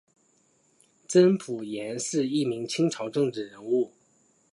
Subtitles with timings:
[1.07, 3.91] 甄辅廷是一名清朝政治人物。